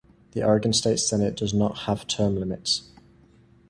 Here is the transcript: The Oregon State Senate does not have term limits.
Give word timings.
The 0.31 0.41
Oregon 0.43 0.73
State 0.73 0.97
Senate 0.99 1.35
does 1.37 1.53
not 1.53 1.81
have 1.85 2.07
term 2.07 2.35
limits. 2.39 2.89